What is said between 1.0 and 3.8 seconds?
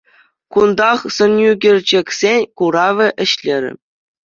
сӑнӳкерчӗксен куравӗ ӗҫлерӗ.